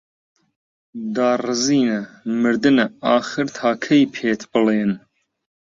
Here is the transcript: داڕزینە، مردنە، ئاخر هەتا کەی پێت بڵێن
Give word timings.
داڕزینە، 1.15 1.99
مردنە، 2.41 2.85
ئاخر 3.05 3.47
هەتا 3.49 3.71
کەی 3.85 4.03
پێت 4.15 4.41
بڵێن 4.51 4.91